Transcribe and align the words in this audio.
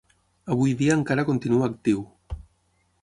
Avui 0.53 0.71
dia 0.79 0.95
encara 1.01 1.27
continua 1.29 1.69
actiu. 1.73 2.03